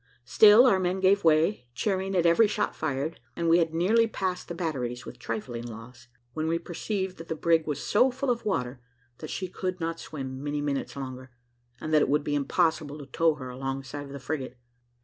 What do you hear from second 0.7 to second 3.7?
men gave way, cheering at every shot fired, and we